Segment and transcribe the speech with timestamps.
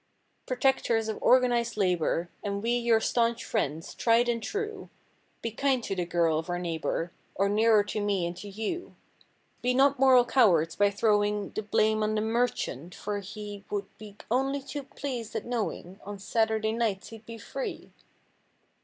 [0.01, 4.89] i8o Protectors of organized labor, And we your staunch friends, tried and true.
[5.43, 7.11] Be kind to the girl of our neighbor.
[7.35, 8.95] Or nearer to me and to you.
[9.61, 14.17] Be not moral cowards by throwing The blame on the merchant, for he Would be
[14.31, 17.91] only too pleased at knowing On Saturday nights he'd be free.